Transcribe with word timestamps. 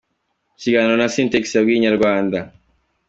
Mu 0.53 0.57
kiganiro 0.63 0.95
na 0.97 1.07
Sintex 1.13 1.43
yabwiye 1.53 1.77
Inyarwanda. 1.77 2.39